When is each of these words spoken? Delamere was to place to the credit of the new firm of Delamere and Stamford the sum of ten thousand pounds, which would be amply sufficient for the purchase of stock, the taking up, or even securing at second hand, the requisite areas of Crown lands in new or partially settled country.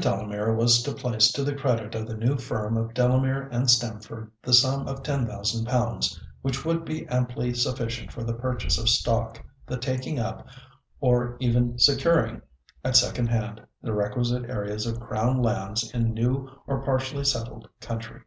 Delamere 0.00 0.52
was 0.52 0.82
to 0.82 0.92
place 0.92 1.30
to 1.30 1.44
the 1.44 1.54
credit 1.54 1.94
of 1.94 2.08
the 2.08 2.16
new 2.16 2.36
firm 2.36 2.76
of 2.76 2.94
Delamere 2.94 3.42
and 3.52 3.70
Stamford 3.70 4.28
the 4.42 4.52
sum 4.52 4.88
of 4.88 5.04
ten 5.04 5.24
thousand 5.24 5.66
pounds, 5.66 6.20
which 6.42 6.64
would 6.64 6.84
be 6.84 7.06
amply 7.06 7.54
sufficient 7.54 8.10
for 8.10 8.24
the 8.24 8.34
purchase 8.34 8.76
of 8.76 8.88
stock, 8.88 9.40
the 9.66 9.76
taking 9.78 10.18
up, 10.18 10.48
or 10.98 11.36
even 11.38 11.78
securing 11.78 12.42
at 12.84 12.96
second 12.96 13.28
hand, 13.28 13.60
the 13.82 13.92
requisite 13.94 14.50
areas 14.50 14.84
of 14.84 14.98
Crown 14.98 15.40
lands 15.40 15.88
in 15.92 16.12
new 16.12 16.48
or 16.66 16.82
partially 16.84 17.22
settled 17.22 17.68
country. 17.80 18.22